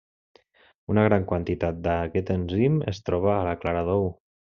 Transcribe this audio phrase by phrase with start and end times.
[0.93, 4.15] Una gran quantitat d'aquest enzim es troba en la clara d'ou.